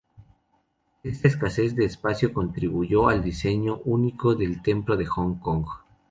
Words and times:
Esta 1.03 1.27
escasez 1.27 1.75
de 1.75 1.85
espacio 1.85 2.33
contribuyó 2.33 3.07
al 3.07 3.21
diseño 3.23 3.81
único 3.85 4.33
del 4.33 4.63
Templo 4.63 4.97
de 4.97 5.05
Hong 5.05 5.35
Kong. 5.35 5.63